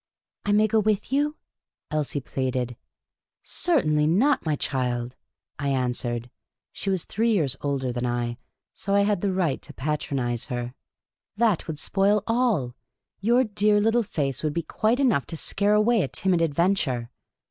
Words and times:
"I 0.47 0.51
may 0.51 0.65
go 0.67 0.79
with 0.79 1.03
j^ou?" 1.03 1.35
Elsie 1.91 2.21
pleaded." 2.21 2.75
Certainly 3.43 4.07
not^ 4.07 4.43
my 4.43 4.55
child," 4.55 5.15
I 5.59 5.69
answered— 5.69 6.31
she 6.73 6.89
was 6.89 7.03
three 7.03 7.31
years 7.31 7.55
older 7.61 7.91
than 7.91 8.07
I, 8.07 8.39
so 8.73 8.95
I 8.95 9.01
had 9.01 9.21
the 9.21 9.31
right 9.31 9.61
to 9.61 9.73
patronise 9.75 10.45
her." 10.45 10.73
That 11.37 11.67
would 11.67 11.77
spoil 11.77 12.23
all. 12.25 12.73
Your 13.19 13.43
dear 13.43 13.79
little 13.79 14.01
face 14.01 14.41
would 14.41 14.53
be 14.55 14.63
quite 14.63 14.99
enough 14.99 15.27
to 15.27 15.37
scare 15.37 15.75
away 15.75 16.01
a 16.01 16.07
timid 16.07 16.41
adventure." 16.41 17.11